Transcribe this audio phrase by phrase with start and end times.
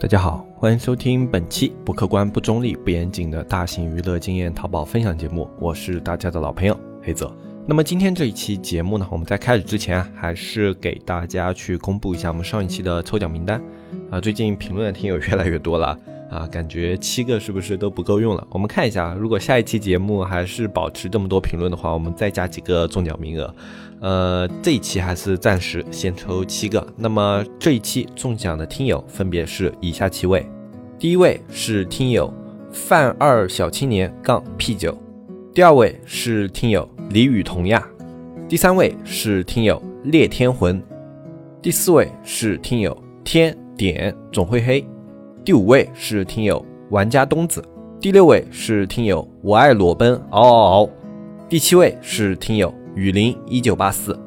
[0.00, 7.32] 大家好，欢迎收听本期不客观、不中立、不严谨的大型娱乐经验淘宝分享节目，我是大家的老朋友黑泽。
[7.66, 13.62] 那么今天这一期节目呢，我们在开始之前啊，还是给大家去公布一下我们上一期的抽奖名单
[14.10, 14.20] 啊。
[14.20, 15.98] 最近评论的听友越来越多了
[16.34, 18.44] 啊，感觉七个是不是都不够用了？
[18.50, 23.54] 我们看一下，如果下一期节目还是保持这么多评论的话，我们再加几个中奖名额。
[24.00, 26.84] 呃，这一期还是暂时先抽七个。
[26.96, 30.44] 那么这一期中奖的听友分别是以下七位：
[30.98, 32.34] 第一位是听友
[32.72, 34.98] 范二小青年杠 P 九，
[35.54, 37.86] 第二位是听友李雨桐亚，
[38.48, 40.82] 第三位是听友烈天魂，
[41.62, 44.84] 第四位是听友天点总会黑，
[45.44, 47.62] 第五位是听友玩家东子，
[48.00, 50.90] 第六位是听友我爱裸奔嗷嗷嗷，
[51.50, 52.72] 第七位是听友。
[52.94, 54.18] 雨林一九八四。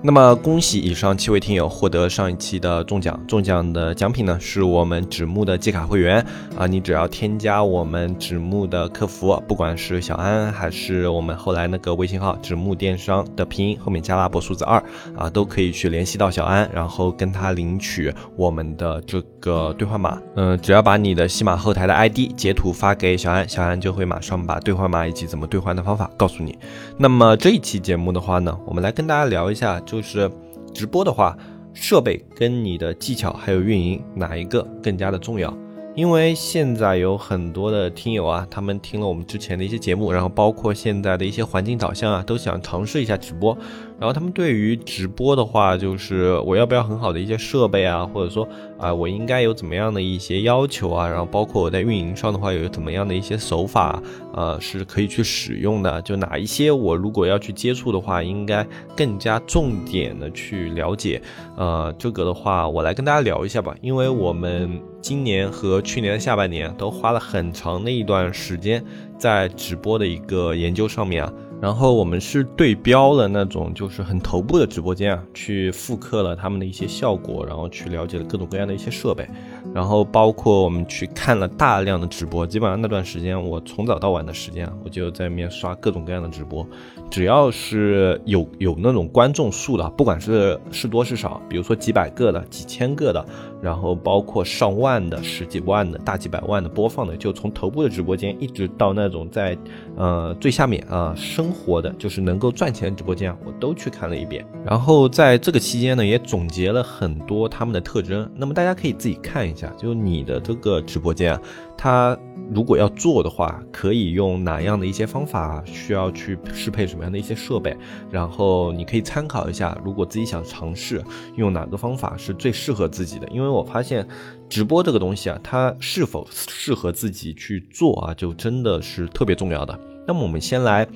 [0.00, 6.24] 那么恭喜以上七位听友获得上一期的中奖，中奖的奖品呢是我们纸木的季卡会员
[6.56, 14.82] 啊，你只要添加我们纸木的客服，不管是小安还是我们后来那个微信号纸木电商的拼音后面加拉波数字二
[15.16, 20.18] 啊，都可以去联系到小安，然后跟他领取我们的这个兑换码。
[20.36, 26.58] 嗯，只要把你的西马后台的 ID 截图发给小安，小安就会马上把兑换码以及怎么兑换的方法告诉你。
[26.96, 29.78] 那么这一期节目的话呢，我们来跟大家聊一下。
[29.80, 30.30] 就是
[30.72, 31.36] 直播的话，
[31.74, 35.54] 设备跟你的技巧还有运营哪一个更加的重要？
[35.94, 43.56] 因为现在有很多的听友啊，他们听了我们之前的一些节目，然后包括现在的一些环境导向啊，都想尝试一下直播。
[43.98, 51.08] 然后他们对于直播的话，就是我要不要很好的一些设备啊，或者说啊，我应该有怎么样的一些要求啊？
[51.08, 54.02] 然后包括我在运营上的话，有怎么样的一些手法
[54.34, 56.02] 啊，是可以去使用的？
[56.02, 61.22] 就哪一些我如果要去接触的话，应该更加重点的去了解。
[61.56, 68.84] 呃，这个的话，我来跟大家聊一下吧，因为我们今年和去年的下半年都花了很长的一段时间
[69.16, 71.32] 在直播的一个研究上面啊。
[71.60, 79.26] 然后我们是对标了那种就是很头部的直播间啊，去复刻了他们的一些效果，然后去了解了各种各样的一些设备，
[79.72, 86.66] 然后包括我们去看了大量的直播，基本上那段时间我从早到晚的时间啊，我就在里面刷各种各样的直播，
[87.10, 93.24] 只要是有有那种观众数的，不管是是多是少，比如说几百个的、几千个的，
[93.62, 99.56] 然后包括上万的、十几万的、大几百万的播放的，就从头部的直播间一直到那种在
[99.96, 101.54] 呃最下面啊生。
[101.54, 104.44] 活的就是能够赚钱的直播间，我都去看了一遍。
[104.66, 108.28] 然后在这个期间呢，也总结了很多他们的特征。
[108.34, 111.40] 那么大家可以自己看一下，就你的这个直播间啊，
[111.76, 112.18] 它
[112.52, 117.76] 如果要做的话，可以用哪样的一些方法，需要去适配什么样的一些设备，
[118.10, 119.78] 然后你可以参考一下。
[119.84, 121.02] 如果自己想尝试
[121.36, 124.06] 用哪个方法是最适合自己的，因为我发现
[124.48, 129.78] 直播这个东西啊，它是否适合自己去做啊，就真的是特别重要的。
[130.06, 130.86] 那么我们先来。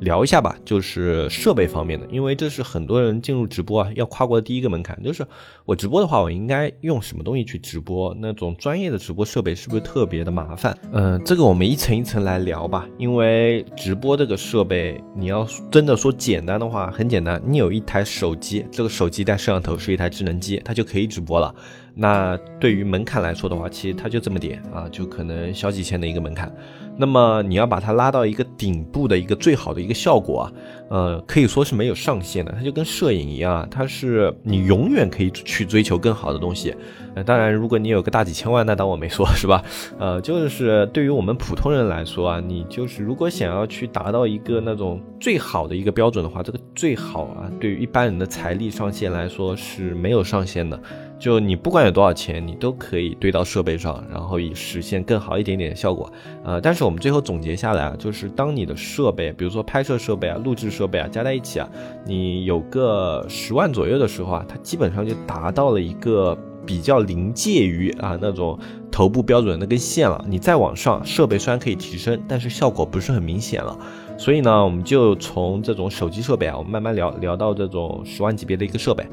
[0.00, 5.00] 聊一下吧，就是设备方面的，因为这是很多人进入直播啊要跨过的第一个门槛。
[5.02, 5.26] 就是
[5.64, 8.16] 我直播的话，我应该用什么东西去直播？
[8.20, 10.76] 那种专业的直播设备是不是特别的麻烦？
[10.92, 12.88] 嗯，这个我们一层一层来聊吧。
[12.96, 21.54] 因为直播这个设备，你要真的说简单的话，很简单，你有一台手机，这个手机带摄像头，是一台智能机，它就可以直播了。
[22.00, 26.54] 那对于门槛来说的话，其实它就这么点啊，就可能小几千的一个门槛。
[26.98, 30.52] 那么你要把它拉到一个顶部的一个最好的一个效果啊，
[30.90, 32.52] 呃，可以说是没有上限的。
[32.52, 36.74] 它就跟摄影一样，它是你永远可以去追求更好的东西。
[37.14, 39.62] 呃，当然，如果你有个大几千万，那当我没说，是吧？
[39.98, 50.78] 呃，就是对于我们普通人来说啊，你就是如果想要去达到一个那种最好的一个标准的话，这个最好啊，对于一般人的财力上限来说是没有上限的。
[51.18, 56.10] 就你不管有多少钱，你都可以堆到设备上，然后以实现更好一点点的效果。
[56.44, 61.68] 呃，但是我们最后总结下来啊，就是当你的设备，比如说拍摄设备啊、录制设备啊，加在一起啊，
[62.06, 68.56] 你有个十万左右的时候啊，它基本上就达到了一个比较临界于啊那种
[68.90, 70.24] 头部标准那根线了。
[70.28, 73.76] 你再往上，设备虽然可以提升，但是效果不是很明显了。
[74.16, 79.04] 所以呢，我们就从这种手机设备啊，我们慢慢聊聊到这种十万级别的一个设备。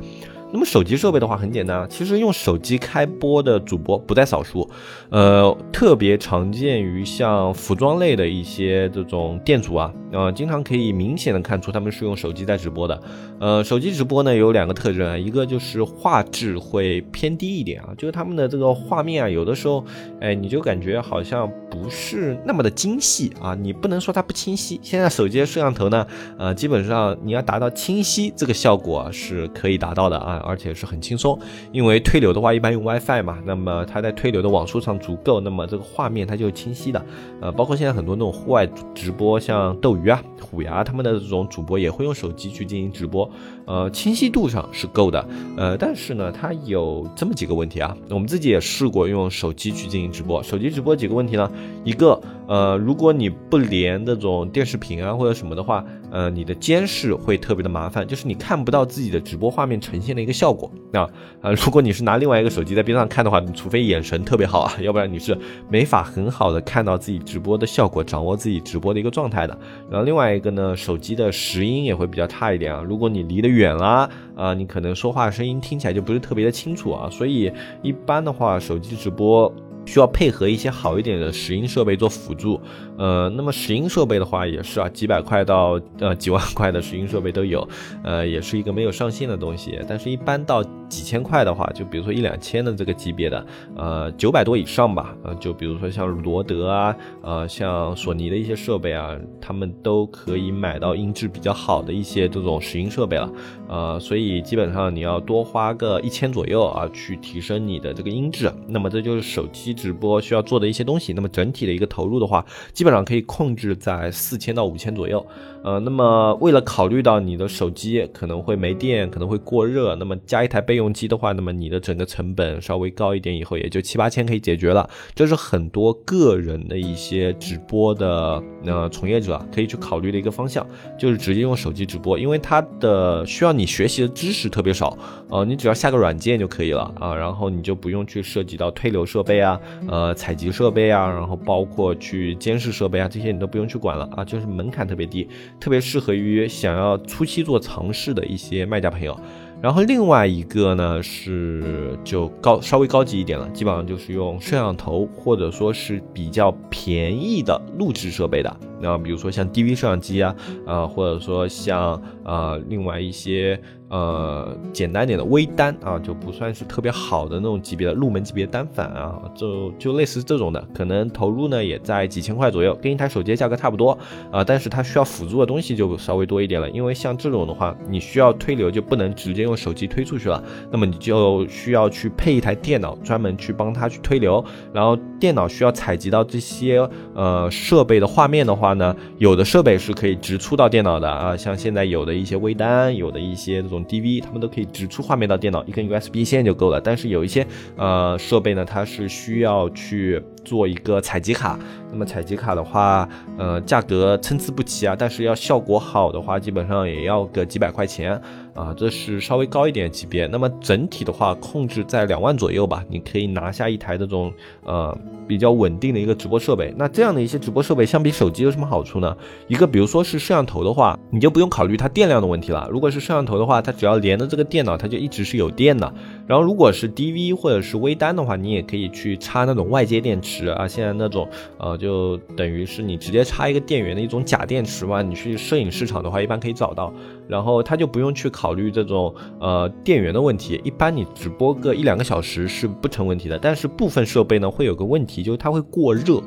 [0.56, 4.66] 那么手机设备的话很简单啊，其实用手机开播的主播不在少数，
[5.10, 12.98] 呃，特别常见于像服装类的一些这种店主啊，呃，经常可以明显的看出他们是用手机在直播的。
[13.38, 19.84] 呃，手机直播呢有两个特征啊，一个就是画质会偏低一点啊，就是他们的这个画面啊，有的时候，
[20.22, 24.80] 哎，你就感觉好像不是那么的精细啊，你不能说它不清晰。
[24.82, 26.08] 现在手机摄像头呢，
[26.40, 31.38] 呃，基本上你要达到清晰这个效果是可以达到的啊，而且是很轻松。
[31.72, 37.06] 因为推流的话，一般用 WiFi 嘛，那么它在推流的网速上足够，那么这个画面它就清晰的。
[37.42, 43.30] 呃，包括现在很多那种户外直播，像斗鱼啊、虎牙他们的这种主播也会用手机去进行直播，
[43.66, 45.28] 呃，清晰度上是够的。
[45.58, 51.52] 呃，但是呢，它有这么几个问题啊，我们自己也试过用手机去进行直播，手机直播几个问题呢？
[51.84, 60.72] 一个，呃，如果你不连那种电视屏啊或者什么的话，呃，你的监视会特别的麻烦，就是你看不到自己的直播画面呈现的一个效果。
[60.92, 61.10] 那，
[61.42, 65.38] 呃，如果你是拿另外一个手机在边上看的话，你除非眼神特别好啊，要不然你是
[65.70, 69.58] 没法很好的看到自己直播的效果，掌握自己直播的一个状态的。
[69.90, 77.52] 然后另外一个呢，手机的拾音也会比较差一点啊，如果你离得远啦，啊，你可能说话声音听起来就不是特别的清楚啊，所以
[77.82, 79.52] 一般的话，手机直播。
[79.86, 82.60] 需要配合一些好一点的拾音设备做辅助，
[82.98, 87.68] 呃，那么拾音设备的话也是啊，几百块到呃几万块的拾音设备都有，
[88.04, 93.46] 呃，也是一个没有上限的东西，但是一般到几千块的话，就比如说一两千的这个级别的，
[93.76, 103.32] 呃，九百多以上吧，呃，就比如说像罗德啊，呃，像索尼的一些设备啊，他们都可以买到音质比较好的一些这种拾音设备了，
[103.68, 109.75] 呃，所以基本上你要多花个一千左右啊，去提升你的这个音质，那么这就是手机。
[109.76, 115.26] 直播需要做的一些东西，那么整体的一个投入的话，基本上可以控制在四千到五千左右。
[115.66, 124.88] 呃，那么为了考虑到你的手机可能会没电，可能会过热，那么加一台备用机的话，那么你的整个成本稍微高一点，以后也就七八千可以解决了。
[125.16, 130.64] 这是很多个人的一些直播的呃从业者可以去考虑的一个方向，
[131.00, 134.96] 就是直接用手机直播，因为它的需要你学习的知识特别少，
[135.32, 139.60] 呃，你只要下个软件就可以了啊，然后你就不用去涉及到推流设备啊。
[139.88, 145.28] 呃，采集设备啊，然后包括去监视设备啊，这些你都不用去管了啊，就是门槛特别低，
[145.60, 149.20] 特别适合于想要初期做尝试的一些卖家朋友。
[149.62, 158.58] 然后另外一个呢是就高稍微高级一点了，基本上就是用摄像头或者说是比较便宜的录制设备的。
[158.80, 160.36] 那比如说像 DV 摄像机啊，
[160.68, 163.60] 啊，或者说像呃另外一些。
[163.96, 173.98] 呃，简单点的微单啊，就不算是特别好的那种级别的入门级别单反啊，就就类似这种的，可能投入呢也在几千块左右，跟一台手机的价格差不多
[174.34, 184.44] 啊，但是它需要辅助的东西就稍微多一点了，因为像这种的话，你需要推流就不能直接用手机推出去了，那么你就需要去配一台电脑，专门去帮它去推流，
[184.74, 193.85] 然后电脑需要采集到这些呃设备的画面的话呢，有的设备是可以直出到电脑的啊，像现在有的一些微单，有的一些这种。
[193.86, 196.82] DV，他们都可以直出画面到电脑，一根 USB 线就够了。
[196.82, 197.46] 但是有一些
[197.78, 201.58] 呃设备呢，它是需要去做一个采集卡。
[201.92, 204.96] 那么采集卡的话，呃，价格参差不齐啊。
[204.98, 208.22] 但是要效果好的话，基本上也要个几百块钱
[208.56, 208.74] 啊。
[208.76, 210.26] 这是稍微高一点级别。
[210.26, 212.84] 那么整体的话，控制在两万左右吧。
[212.90, 214.98] 你可以拿下一台这种呃
[215.28, 216.74] 比较稳定的一个直播设备。
[216.76, 219.16] 那这样的一些直播设备，相比手机有什么好处呢？
[219.48, 222.68] 一个，比如说是摄像头的话，你就不用考虑它电量的问题了。
[222.72, 225.94] 如果是摄像头的话，它只要连的这个电脑，它就一直是有电的。
[226.26, 230.68] 然后如果是 DV 或者是微单的话，你也可以去插那种外接电池啊。
[230.68, 235.02] 现在那种呃，就等于是你直接插一个电源的一种假电池嘛。
[235.02, 236.94] 你去摄影市场的话，一般可以找到。
[237.28, 240.62] 然后它就不用去考考虑这种呃电源的问题。
[240.64, 243.40] 一般你直播个一两个小时是不成问题的。
[243.40, 246.22] 但是部分设备呢会有个问题，就是它会过热。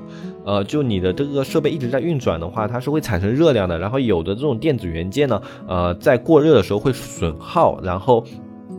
[0.45, 3.79] 呃，就你的这个设备一直在运转的话，它是会产生热量的。
[3.79, 8.25] 然后有的这种电子元件呢，呃，在过热的时候会损耗，然后。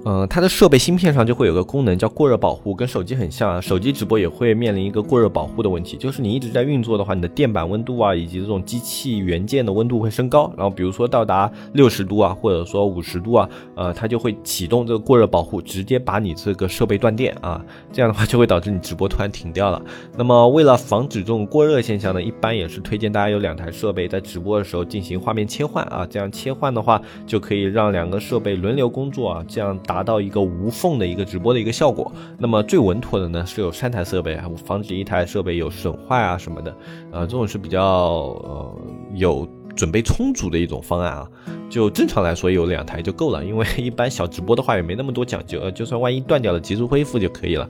[0.06, 3.60] 嗯，它的设备芯片上就会有个功能叫过热保护，跟手机很像啊。
[3.60, 10.52] 手机直播也会面临一个过热保护的问题，就是你一直在运作的话，你的电板温度啊，以及这种机器元件的温度会升高。
[10.56, 17.62] 然后比如说到达六十度啊，或者说五十度啊，呃，它就会启动这个过热保护，直接把你这个设备断电啊。
[17.92, 19.82] 这样的话就会导致你直播突然停掉了。
[20.16, 26.08] 那么为了防止这种过热现象呢，一般也是推荐大家有两台设备在直播的时候进行画面切换啊。
[26.10, 29.78] 这样切换的话，就可以让两个设备轮流工作啊，这样。
[29.90, 32.12] 达到一个无缝的一个直播的一个效果。
[32.38, 36.78] 那么最稳妥的呢，是有三台设备啊，防止一台设备有损坏啊什么的。
[37.12, 38.82] 呃，这种是比较呃
[39.16, 41.28] 有准备充足的一种方案啊。
[41.72, 47.68] 就正常来说有两台就够了，因为一般小直播的话也没那么多讲究，呃，就算万一断掉了，及时恢复就可以了。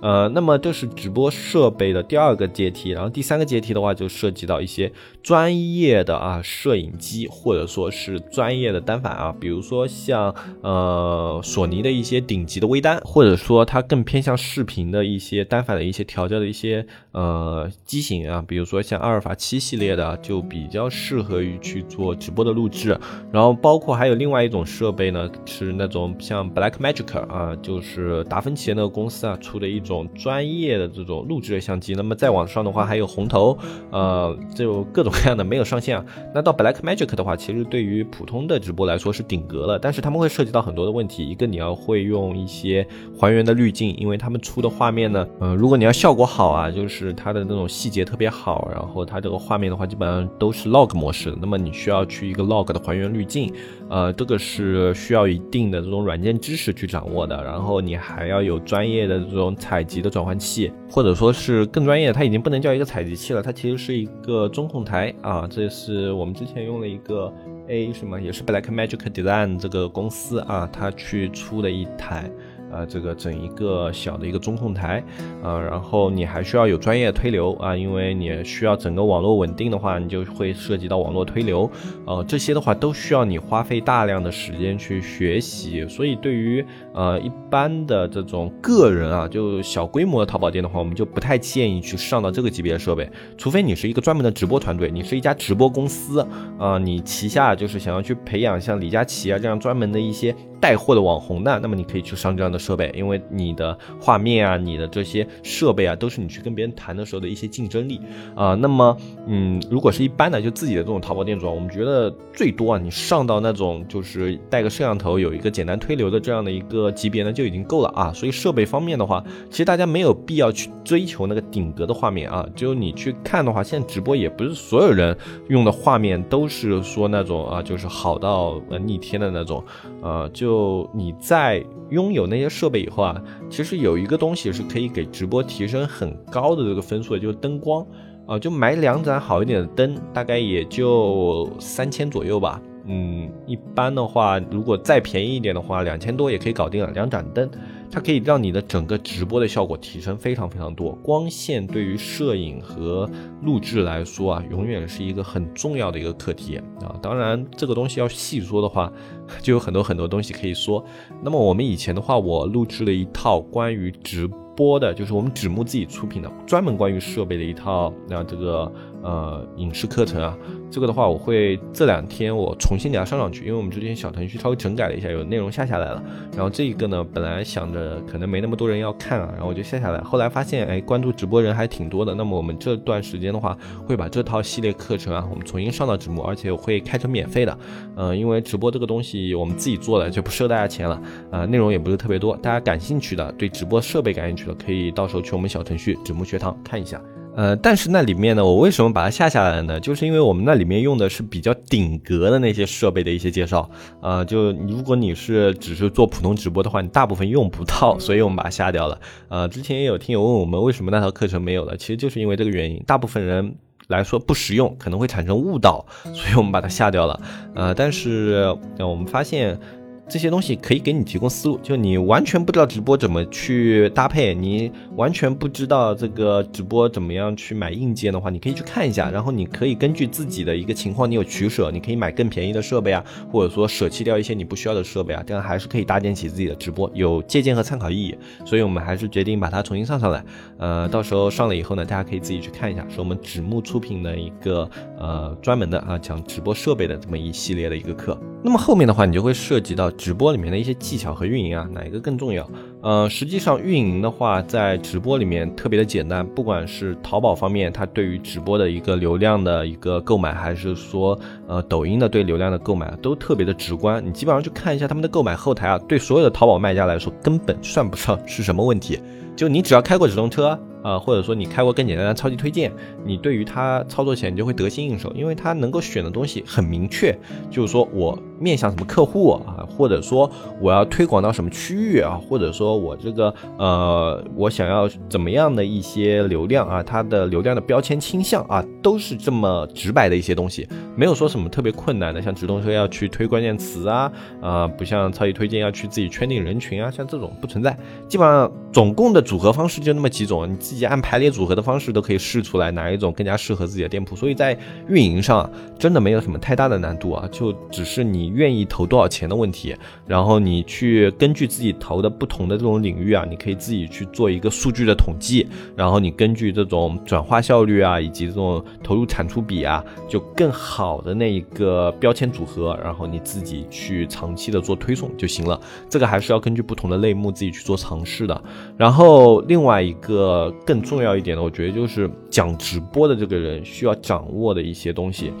[0.00, 22.98] 呃，那么这是直播设备的第二个阶梯，然后第三个阶梯的话就涉及到一些专业的啊摄影机或者说是专业的单反啊，比如说像呃索尼的一些顶级的微单，或者说它更偏向视频的一些单反的一些调教的一些呃机型啊，比如说像阿尔法七系列的就比较适合于去做直播的录制，
[23.32, 31.94] 然后包括还有另外一种设备呢，是那种像 Blackmagic 啊，就是达芬奇那个公司啊出的一种专业的这种录制的相机。
[31.94, 33.56] 那么再往上的话，还有红头，
[33.90, 36.04] 呃，就各种各样的没有上线啊。
[36.34, 41.28] 那到 Blackmagic 的话，其实对于普通的直播来说是顶格了，但是他们会涉及到很多的问题。
[41.28, 42.86] 一个你要会用一些
[43.18, 51.34] 还原的滤镜，因为他们出的画面呢，呃，如果你要效果好啊，就是它的那种细节特别好，然后它这个画面的话，基本上都是 log 模式。
[51.40, 53.52] 那么你需要去一个 log 的还原滤镜，
[53.88, 57.42] 呃，这个是需要一定的这种软件知识去掌握的。
[57.42, 65.46] 然后你还要有专业的这种采采集的转换器，或者说是更专业，它已经不能叫一个采集器了，它其实是一个中控台啊。
[65.50, 67.30] 这是我们之前用了一个
[67.68, 72.30] A 什么，也是 Blackmagic Design 这个公司啊，它去出的一台。
[72.76, 75.02] 啊，这个整一个小的一个中控台，
[75.42, 81.70] 啊，然后你还需要有专业推流啊，因为你需要整个网络稳定的话，你就会涉及到网络推流，
[82.04, 96.20] 呃，这些的话都需要你花费大量的时间去学习，所以对于呃一般的这种个人啊，就小规模的淘宝店的话，我们就不太建议去上到这个级别的设备，除非你是一个专门的直播团队，你是一家直播公司
[96.58, 100.34] 啊，你旗下就是想要去培养像李佳琦啊这样专门的一些。
[100.58, 108.00] 带货的网红的，那么你可以去上这样的设备，因为你的画面啊，你的这些设备啊，都是你去跟别人谈的时候的一些竞争力
[108.34, 108.54] 啊。
[108.54, 108.96] 那么，
[109.26, 118.12] 嗯，如果是一般的，就自己的这种淘宝店主，我们觉得最多啊，你上到那种就是带个摄像头，有一个简单推流的这样的一个级别呢，就已经够了啊。
[118.12, 122.44] 所以设备方面的话，其实大家没有必要去追求那个顶格的画面啊。
[122.56, 125.16] 只有你去看的话，现在直播也不是所有人
[125.48, 129.62] 用的画面都是说那种啊，就是好到呃逆天的那种，
[130.06, 130.88] 呃就。
[130.94, 133.20] 你在拥有那些设备以后啊，
[133.50, 137.84] 其实有一个东西是可以给直播提升很高的这个分数的，就是灯光
[138.26, 142.60] 啊，就买两盏好一点的灯，大概也就三千左右吧。
[142.86, 147.50] 嗯，一般的话，如果再便宜一点的话，两千多也可以搞定了，两盏灯。
[147.90, 150.92] 它可以让你的整个直播的效果提升非常非常多。
[151.02, 153.08] 光线对于摄影和
[153.42, 156.94] 录制来说啊，永远是一个很重要的一个课题啊。
[157.02, 158.92] 当然，这个东西要细说的话，
[159.42, 160.84] 就有很多很多东西可以说。
[161.22, 168.70] 那么我们以前的话，我录制了一套关于直播的，就是我们纸木自己出品的，专门关于设备的一套，那这个。
[169.02, 170.36] 呃，影视课程啊，
[170.68, 176.02] 这个的话，我会这两天我重新给它上上去，因为我们之前小程序稍微整改了一下，有内容下下来了。
[176.32, 180.00] 然后这一个呢，本来想着呃可能没那么多人要看啊，然后我就下下来。
[180.00, 182.14] 后来发现，哎，关注直播人还挺多的。
[182.14, 183.56] 那么我们这段时间的话，
[183.86, 187.58] 会把这套系列课程啊，我们重新上到直播，而且会开成免费的。
[187.96, 191.00] 嗯，因为直播这个东西我们自己做的，就不收大家钱了。
[191.30, 197.00] 啊，内容也不是特别多，大家感兴趣的，对直播设备感兴趣的，可以到时候去我们小程序直播学堂看一下。
[197.36, 199.78] 呃，但是那里面呢，我为什么把它下下来呢？
[199.78, 208.98] 就是因为我们那里面用的是比较顶格的那些设备的一些介绍，呃，就如果你是只是做普通直播的话，你大部分用不到， 所以我们把它下掉了。
[209.28, 213.54] 呃，之前也有听友问我们为什么那套课程没有了，其实就是因为这个原因，大部分人
[213.88, 217.20] 来说不实用，可能会产生误导，所以我们把它下掉了。
[217.54, 219.58] 呃，但是我们发现。
[220.08, 238.16] 这些东西可以给你提供思路，就你完全不知道直播怎么去搭配，你完全不知道这个直播怎么样去买硬件的话，你可以去看一下，然后你可以根据自己的一个情况，你有取舍，你可以买更便宜的设备啊，或者说舍弃掉一些你不需要的设备啊，这样还是可以搭建起自己的直播，有借鉴和参考意义。
[238.44, 240.24] 所以我们还是决定把它重新上上来，
[240.58, 244.70] 呃，到时候上了以后呢，大家可以自己去看一下，是我们纸木出品的一个
[245.00, 248.16] 呃专门的啊讲直播设备的这么一系列的一个课。
[248.44, 249.90] 那么后面的话，你就会涉及到。
[249.96, 252.48] 直播里面的一些技巧和运营啊，哪一个更重要？
[252.82, 264.04] 呃，实际上运营的话，在直播里面特别的简单，不管是淘宝方面，它对于直播的一个流量的一个购买，还是说呃抖音的对流量的购买，都特别的直观。
[264.04, 269.00] 你基本上去看一下他们的购买后台啊，对所有的淘宝卖家来说，根本算不上是什么问题。
[269.34, 270.58] 就你只要开过直通车。
[270.86, 272.70] 啊，或者说你开过更简单的超级推荐，
[273.04, 277.12] 你对于它操作起来你就会得心应手，因为它能够选的东西很明确，
[277.50, 297.76] 就是说我面向什么客户啊，或者说我要推广到什么区域啊，或者说我这个呃我想要怎么样的一些流量啊，它的流量的标签倾向啊，都是这么直白的一些东西，没有说什么特别困难的，像直通车要去推关键词啊，啊，不像超级推荐要去自己圈定人群啊，像这种不存在，
[298.06, 304.54] 基本上总共的组合方式就那么几种，你自自己按排列组合的方式都可以试出来哪一种更加适合自己的店铺，所以在
[304.88, 309.74] 运营上真的没有什么太大的难度啊，就只是你愿意投多少钱的问题，
[310.06, 325.58] 然后你去根据自己投的不同的这种领域啊，你可以自己去做一个数据的统计，然后你根据这种转化效率啊，以及这种投入产出比啊，就更好的那一个标签组合，然后你自己去长期的做推送就行了。
[325.88, 328.44] 这个还是要根据不同的类目自己去做尝试的。
[328.76, 335.32] 然后另外一个更重要一点的，我觉得就是讲直播的这个人需要掌握的一些东西。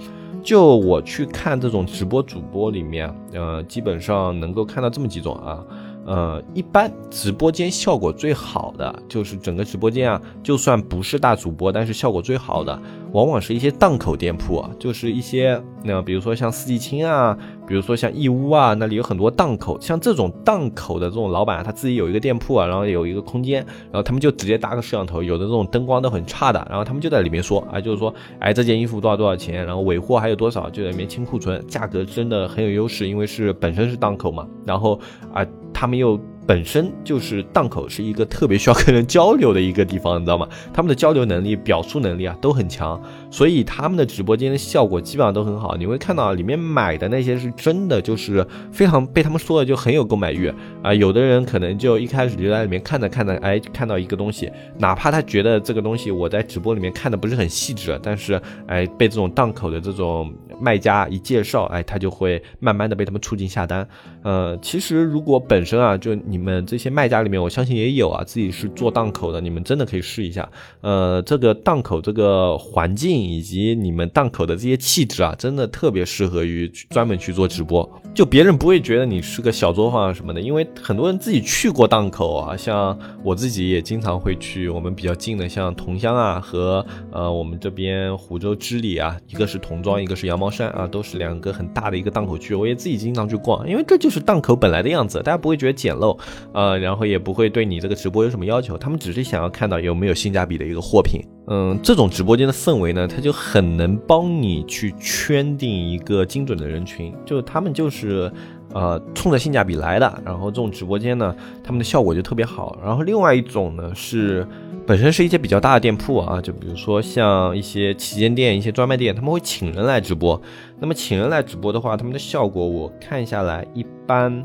[0.42, 5.64] 就我去看这种直播主播里面，呃，基本上能够看到这么几种啊。
[6.06, 12.80] 呃，一般直播间效果最好的就是整个直播间啊，就算不是大主播，但是效果最好的，
[13.16, 17.34] 往往是一些档口店铺啊，就是一些那比如说像四季青啊，
[17.66, 35.00] 比如说像义乌啊，那里有很多档口，像这种档口的这种老板，他自己有一个店铺啊，然后有一个空间，然后他们就直接搭个摄像头，有的这种灯光都很差的，然后他们就在里面说啊，就是说，哎，这件衣服多少多少钱，然后尾货还有多少，就在里面清库存，价格真的很有优势，因为是本身是档口嘛，然后
[35.32, 35.42] 啊。
[35.78, 40.48] 他们又本身就是档口，是一个特别需要跟人交流的一个地方，你知道吗？
[40.72, 43.00] 他们的交流能力、表述能力啊都很强，
[43.30, 45.76] 所以他们的直播间的效果基本上都很好。
[45.76, 50.94] 你会看到里面买的那些是真的，就是非常被他们说的就很有购买欲啊。
[50.94, 60.32] 有的人可能就一开始就在里面看着看着，哎，看到一个东西，哪怕他觉得这个东西我在直播里面看的不是很细致，但是哎，被这种档口的这种。
[60.58, 63.86] 卖家一介绍，哎，他就会慢慢的被他们促进下单。
[64.26, 70.50] 呃，其实如果本身啊，就你们这些卖家里面，我相信也有啊，自己是做档口的，你们真的可以试一下。
[70.80, 77.88] 呃，这个档口这个环境以及你们档口的这些气质啊，真的特别适合于专门去做直播。
[78.12, 90.50] 就别人不会觉得你是个小作坊啊什么的，因为很多人自己去过档口啊，像我自己也经常会去我们比较近的，像桐乡啊和呃我们这边湖州织里啊，一个是童装，一个是羊毛。
[90.50, 96.18] 山啊，都是两个很大的一个档口区，我也自己经常去逛，因为这就是是档口本来的样子，大家不会觉得简陋，
[96.54, 101.20] 呃，然后也不会对你这个直播有什么要求，他们只是想要看到有没有性价比的一个货品。
[101.48, 108.32] 嗯，这种直播间的氛围呢，它就很能帮你去圈定一个精准的人群，就他们就是
[108.72, 112.78] 呃冲着性价比来的，然后这种直播间呢，他们的效果就特别好。
[112.84, 114.46] 然后另外一种呢是。
[114.86, 120.40] 本身是一些比较大的店铺啊，就比如说像一些旗舰店、一些专卖店，他们会请人来直播。
[120.78, 124.44] 那么请人来直播的话，他们的效果我看下来一般。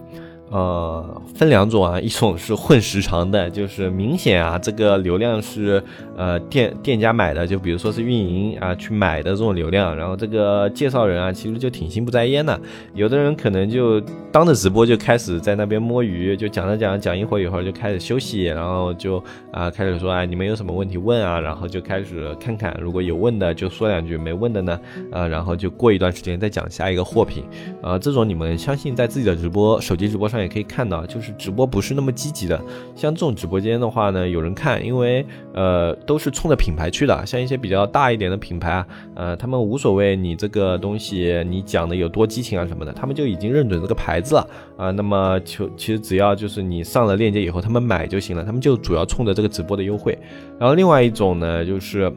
[0.51, 5.81] 呃，分两种啊，一种是混时长的，就是明显啊，这个流量是
[6.17, 12.59] 呃店店家买的，就比如说是运营啊去买的这种流量，然后这个介绍人啊，其实就挺心不在焉的。
[12.93, 24.77] 有的人可能就当着直播就开始在那边摸鱼，就讲着讲着讲一会儿一会儿就开始休息，然后就啊开始说哎你们有什么问题问啊，然后就开始看看如果有问的就说两句，没问的呢
[25.13, 27.45] 啊然后就过一段时间再讲下一个货品
[27.81, 30.40] 啊，这种你们相信在自己的直播手机直播上。
[30.41, 32.59] 也可以看到，就是直播不是那么积极的。
[32.95, 37.25] 像这种直播间的话呢，有人看，因为呃都是冲着品牌去的。
[37.25, 44.91] 像一些比较大一点的品牌啊，呃，他们无所谓你这个东西你讲的有多激情啊什么的，他们就已经认准这个牌子了啊。
[44.91, 48.43] 那么就其实只要就是你上了链接以后，他们买就行了。
[48.43, 50.17] 他们就主要冲着这个直播的优惠。
[50.59, 52.11] 然后另外一种呢，就是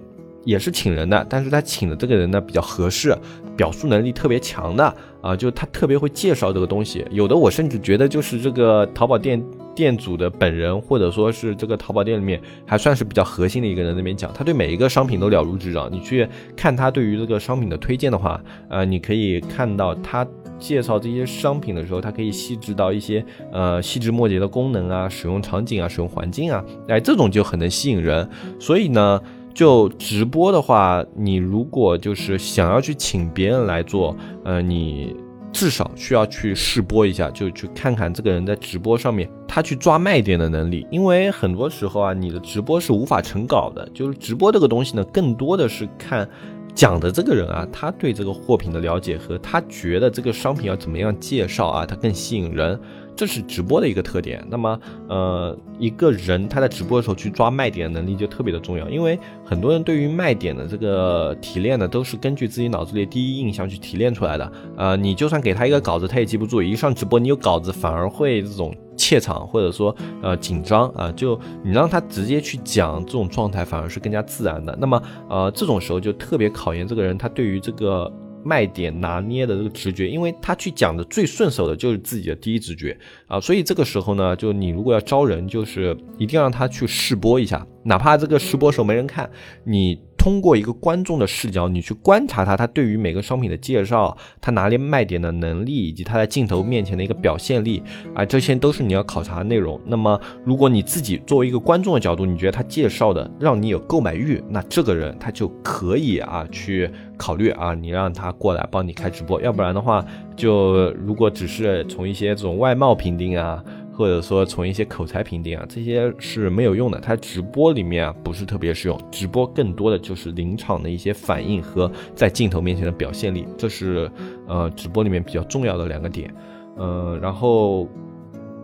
[0.44, 3.16] 也是请人的，但是他请的这个人呢比较合适，
[3.56, 4.94] 表述能力特别强的。
[5.24, 9.42] 啊，就他特别会介绍这个东西，有的我甚至觉得就是这个淘宝店
[9.74, 15.90] 店主的本人，或者说是这个淘宝店里面还算是比较核心的一个人那边讲，他对每一个商品都了如指掌。
[15.90, 20.26] 你去看他对于这个商品的推荐的话，呃，你可以看到他
[20.58, 28.28] 介绍这些商品的时候，他可以细致到一些呃细枝末节的功能啊、使用场景啊、使用环境啊，哎，这种就很能吸引人。
[28.60, 29.18] 所以呢。
[29.54, 35.14] 就直播的话，你如果就是想要去请别人来做，呃，你
[35.52, 40.84] 至少需要去试播一下，就去看看这个人在直播上面他去抓卖点的能力。
[40.90, 46.28] 因为很多时候啊，你的直播是无法成稿的，就是直播这个东西呢，更多的是看
[46.74, 52.76] 讲的这个人啊，他对这个货品的了解和他觉得这个商品要怎么样介绍啊，他更吸引人。
[53.16, 54.44] 这是直播的一个特点。
[54.50, 64.52] 那么，呃，一个人他在直播的时候去抓卖点的能力就特别的重要，因为很多人对于卖点的这个提炼呢，都是根据自己脑子里第一印象去提炼出来的。
[64.76, 66.62] 呃，你就算给他一个稿子，他也记不住。
[66.62, 71.12] 一上直播，你有稿子反而会这种怯场，或者说呃紧张啊。
[71.12, 74.76] 就你让他直接去讲，这种状态反而是更加自然的。
[74.80, 78.12] 那么，呃，这种时候就特别考验这个人他对于这个。
[78.44, 89.28] 卖点拿捏的这个直觉，因为他去讲的最顺手的就是自己的第一直觉啊，所以这个时候呢，就你如果要招人，就是一定要让他去试播一下，哪怕这个试播时候没人看，
[89.64, 89.98] 你。
[90.24, 97.82] 通过一个观众的视角，你去观察他，他对于每个商品的介绍，他拿捏卖点的能力，以及他在镜头面前的一个表现力
[98.14, 99.78] 啊，这些都是你要考察的内容。
[99.84, 109.38] 那么，如果你自己作为一个观众的角度，你觉得他介绍的让你有购买欲，那这个人他就可以啊去考虑啊，你让他过来帮你开直播。
[109.42, 110.02] 要不然的话，
[110.34, 113.62] 就如果只是从一些这种外貌评定啊。
[113.96, 116.98] 或者说从一些口才评定啊，这些是没有用的。
[117.00, 124.10] 它直播里面啊不是特别实用，直播更多的就是临场的一些反应和在镜头面前的表现力，这是
[124.48, 126.34] 呃直播里面比较重要的两个点。
[126.76, 127.88] 嗯，然后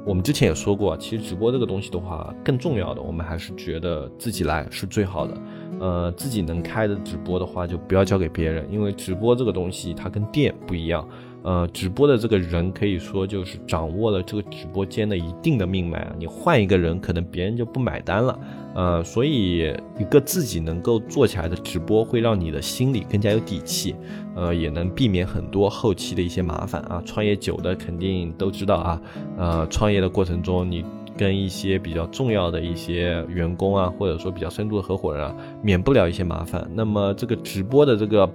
[0.04, 5.34] 我们之前也说过，其实直播这个东西的话，更重要的我们还是觉得自己来是最好的。
[5.78, 11.08] 呃，自己能开的直播的话，就不要交给别人，因为直播这个东西它跟店不一样。
[11.42, 18.38] 呃，直播的这个人可以说就是掌握了这个直播间的一定的命脉啊，你换一个人，可能别人就不买单了。
[18.74, 23.96] 呃，所以一个自己能够做起来的直播，会让你的心里更加有底气，
[24.34, 27.02] 呃，也能避免很多后期的一些麻烦啊。
[27.06, 29.02] 创业久的肯定都知道啊，
[29.38, 30.84] 呃，创业的过程中，你
[31.16, 36.70] 跟一些比较重要的一些员工啊，或者说比较深度的合伙人啊，免不了一些麻烦。
[36.74, 38.30] 那么这个直播的这个。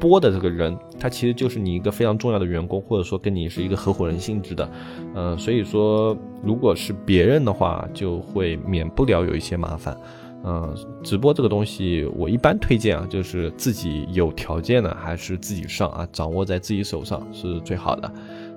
[0.00, 4.68] 播的这个人，他其实就是你一个非常重要的员工，或者说跟你是一个合伙人性质的，
[5.14, 9.96] 嗯，所以说如果是别人的话，就会免不了有一些麻烦，
[10.42, 18.10] 嗯，直播这个东西，我一般推荐啊，就是自己有条件的还是自己上啊，掌握在自己手上是最好的。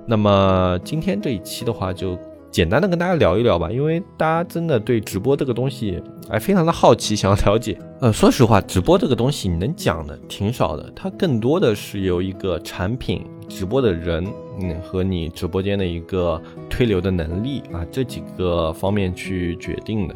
[0.07, 2.17] 那么今天这一期的话就。
[2.53, 7.75] 简单的跟大家聊一聊吧，因为大家真的对直播这个东西哎非常的好奇，想要了解。
[7.99, 14.23] 呃，说实话，直播这个东西你能讲的挺少的，它更多的是由一个产品、直播的人，
[14.61, 16.39] 嗯，和你直播间的一个
[16.69, 20.15] 推流的能力啊这几个方面去决定的。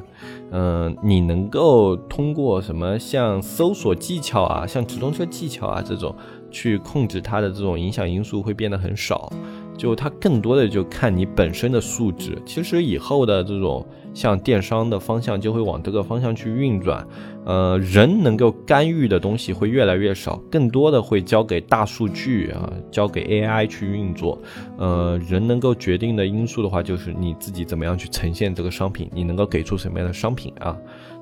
[0.51, 6.15] 嗯，你能够通过什么像搜索技巧啊，像直通车技巧啊这种
[6.51, 9.33] 去控制它的这种影响因素会变得很少。
[9.77, 17.07] 就它更多的就看你本身的素质，其实以后的这种像电商的方向就会往这个方向去运转，
[17.45, 24.41] 呃，人能够干预的东西会越来越少，更多的会交给大数据啊，交给 AI 去运作，
[24.77, 30.75] 呃，人能够决定的因素的话，就是你自己怎么样去呈现这个商品，你能够给出什么样的商品啊，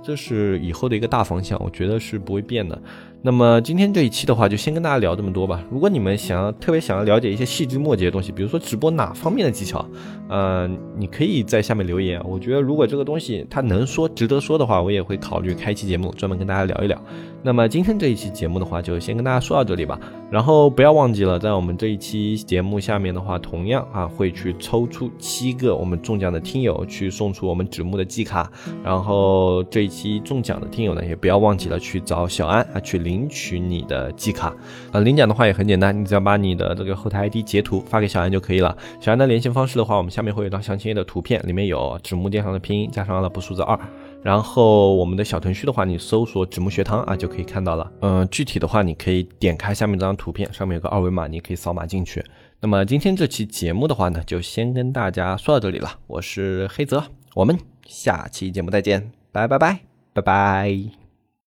[0.05, 2.79] 这是以后的一个大方向，我觉得是不会变的。
[3.23, 5.63] 那么今天这一期的话，就先跟大家聊这么多吧。
[5.71, 9.83] 如果你们想要特别想要了解一些细枝末节的东西，比如说直播哪方面的技巧，
[10.29, 12.21] 呃，你可以在下面留言。
[12.23, 17.01] 我觉得如果这个东西它能说值得说的话，我也会考虑开一期节目专门跟大家聊一聊。
[17.41, 19.99] 那么今天这一期节目的话，就先跟大家说到这里吧。
[20.29, 28.51] 然后不要忘记了，在我们这一期节目下面的话，同样啊会去抽出七个我们中奖的听友，去送出我们纸木的季卡。
[28.83, 33.29] 然后这一期中奖的听友呢，也不要忘记了去找小安啊去领。
[33.29, 34.55] 取你的季卡，
[34.91, 38.77] 呃，领奖的话也很简单，你只要把你的这个后台 ID 截图发给小安就可以了。
[38.99, 43.77] 小安的联系方式的话，我们下面会有一张详情页的图片，里面有纸木电商的拼音加上阿拉伯数字二。
[44.21, 47.91] 然后我们的小程序的话，你搜索纸木学堂啊就可以看到了。
[48.01, 52.23] 嗯，具体的话你可以点开下面这张图片，上面有个二维码，你可以扫码进去。
[52.61, 55.89] 那么今天这期节目的话呢，就先跟大家说到这里了。
[56.07, 57.03] 我是黑泽，
[57.33, 59.79] 我们下期节目再见，拜拜拜
[60.13, 61.04] 拜拜。